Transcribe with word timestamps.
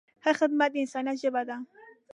ښه 0.23 0.31
خدمت 0.39 0.69
د 0.71 0.75
انسانیت 0.83 1.17
ژبه 1.23 1.41
ده. 1.49 1.57